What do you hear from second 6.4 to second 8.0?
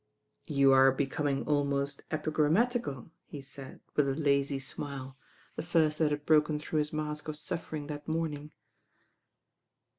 through his mask of suffering